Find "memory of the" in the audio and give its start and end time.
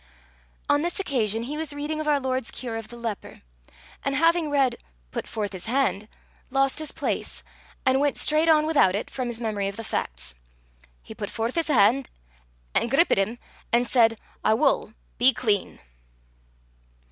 9.39-9.83